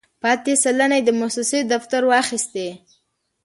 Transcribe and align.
پاتې 0.21 0.53
سلنه 0.63 0.95
یې 0.99 1.03
د 1.05 1.09
موسسې 1.19 1.59
دفتر 1.73 2.01
واخیستې. 2.11 2.67